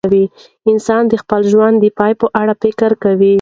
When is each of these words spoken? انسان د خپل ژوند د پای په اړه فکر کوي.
انسان 0.71 1.03
د 1.07 1.13
خپل 1.23 1.41
ژوند 1.51 1.75
د 1.79 1.85
پای 1.97 2.13
په 2.21 2.27
اړه 2.41 2.53
فکر 2.63 2.91
کوي. 3.03 3.29